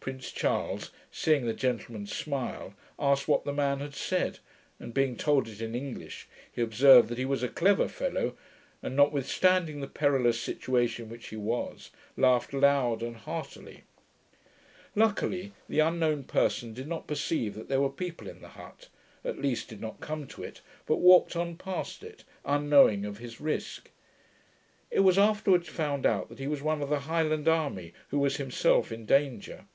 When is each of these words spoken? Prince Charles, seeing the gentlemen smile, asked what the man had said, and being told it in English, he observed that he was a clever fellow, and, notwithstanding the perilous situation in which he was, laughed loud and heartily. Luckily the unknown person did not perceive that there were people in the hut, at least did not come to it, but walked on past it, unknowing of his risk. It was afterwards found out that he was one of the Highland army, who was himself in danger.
Prince 0.00 0.32
Charles, 0.32 0.90
seeing 1.10 1.44
the 1.44 1.52
gentlemen 1.52 2.06
smile, 2.06 2.72
asked 2.98 3.28
what 3.28 3.44
the 3.44 3.52
man 3.52 3.80
had 3.80 3.94
said, 3.94 4.38
and 4.78 4.94
being 4.94 5.14
told 5.14 5.46
it 5.46 5.60
in 5.60 5.74
English, 5.74 6.26
he 6.50 6.62
observed 6.62 7.10
that 7.10 7.18
he 7.18 7.26
was 7.26 7.42
a 7.42 7.50
clever 7.50 7.86
fellow, 7.86 8.34
and, 8.82 8.96
notwithstanding 8.96 9.80
the 9.82 9.86
perilous 9.86 10.40
situation 10.40 11.04
in 11.04 11.10
which 11.10 11.26
he 11.26 11.36
was, 11.36 11.90
laughed 12.16 12.54
loud 12.54 13.02
and 13.02 13.14
heartily. 13.14 13.82
Luckily 14.94 15.52
the 15.68 15.80
unknown 15.80 16.24
person 16.24 16.72
did 16.72 16.88
not 16.88 17.06
perceive 17.06 17.52
that 17.54 17.68
there 17.68 17.82
were 17.82 17.90
people 17.90 18.26
in 18.26 18.40
the 18.40 18.48
hut, 18.48 18.88
at 19.22 19.38
least 19.38 19.68
did 19.68 19.82
not 19.82 20.00
come 20.00 20.26
to 20.28 20.42
it, 20.42 20.62
but 20.86 20.96
walked 20.96 21.36
on 21.36 21.56
past 21.58 22.02
it, 22.02 22.24
unknowing 22.46 23.04
of 23.04 23.18
his 23.18 23.38
risk. 23.38 23.90
It 24.90 25.00
was 25.00 25.18
afterwards 25.18 25.68
found 25.68 26.06
out 26.06 26.30
that 26.30 26.38
he 26.38 26.46
was 26.46 26.62
one 26.62 26.80
of 26.80 26.88
the 26.88 27.00
Highland 27.00 27.48
army, 27.48 27.92
who 28.08 28.18
was 28.18 28.38
himself 28.38 28.90
in 28.90 29.04
danger. 29.04 29.66